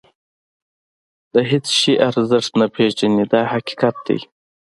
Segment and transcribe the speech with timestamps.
[1.33, 4.19] د هېڅ شي ارزښت نه پېژني دا حقیقت دی.